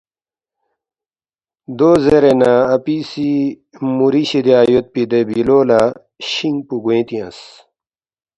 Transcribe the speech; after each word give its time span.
دو 1.77 1.89
زیرے 2.03 2.33
نہ 2.41 2.51
اپی 2.75 2.97
سی 3.09 3.29
مُوری 3.95 4.23
شِدیا 4.29 4.59
یودپی 4.71 5.03
دے 5.11 5.19
بِلو 5.27 5.59
لہ 5.69 5.79
شِنگ 6.29 6.59
پو 6.67 6.75
گوینگ 6.83 7.05
تیانگس 7.07 7.39